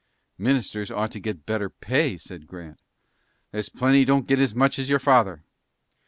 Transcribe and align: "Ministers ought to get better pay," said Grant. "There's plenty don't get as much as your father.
"Ministers 0.39 0.89
ought 0.89 1.11
to 1.11 1.19
get 1.19 1.45
better 1.45 1.69
pay," 1.69 2.17
said 2.17 2.47
Grant. 2.47 2.79
"There's 3.51 3.69
plenty 3.69 4.03
don't 4.03 4.25
get 4.25 4.39
as 4.39 4.55
much 4.55 4.79
as 4.79 4.89
your 4.89 4.97
father. 4.97 5.43